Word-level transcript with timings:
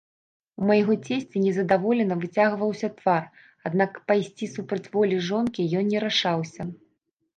У 0.61 0.69
майго 0.69 0.93
цесця 1.07 1.37
незадаволена 1.43 2.15
выцягваўся 2.23 2.89
твар, 3.01 3.23
аднак 3.71 3.91
пайсці 4.13 4.45
супраць 4.55 4.87
волі 4.97 5.21
жонкі 5.29 5.67
ён 5.83 5.93
не 5.93 5.99
рашаўся. 6.07 6.61